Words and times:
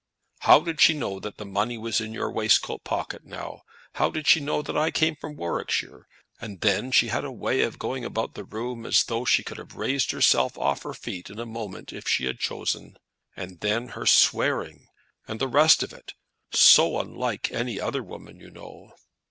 "How 0.39 0.61
did 0.61 0.81
she 0.81 0.95
know 0.95 1.19
that 1.19 1.37
the 1.37 1.45
money 1.45 1.77
was 1.77 2.01
in 2.01 2.11
your 2.11 2.31
waistcoat 2.31 2.83
pocket, 2.83 3.23
now? 3.23 3.61
How 3.93 4.09
did 4.09 4.25
she 4.25 4.39
know 4.39 4.63
that 4.63 4.75
I 4.75 4.89
came 4.89 5.15
from 5.15 5.35
Warwickshire? 5.35 6.07
And 6.39 6.61
then 6.61 6.91
she 6.91 7.09
had 7.09 7.23
a 7.23 7.31
way 7.31 7.61
of 7.61 7.77
going 7.77 8.03
about 8.03 8.33
the 8.33 8.43
room 8.43 8.83
as 8.87 9.03
though 9.03 9.25
she 9.25 9.43
could 9.43 9.59
have 9.59 9.75
raised 9.75 10.09
herself 10.09 10.57
off 10.57 10.81
her 10.81 10.95
feet 10.95 11.29
in 11.29 11.37
a 11.37 11.45
moment 11.45 11.93
if 11.93 12.07
she 12.07 12.25
had 12.25 12.39
chosen. 12.39 12.97
And 13.37 13.59
then 13.59 13.89
her 13.89 14.07
swearing, 14.07 14.87
and 15.27 15.39
the 15.39 15.47
rest 15.47 15.83
of 15.83 15.93
it, 15.93 16.15
so 16.51 16.99
unlike 16.99 17.51
any 17.51 17.79
other 17.79 18.01
woman, 18.01 18.39
you 18.39 18.49
know." 18.49 18.93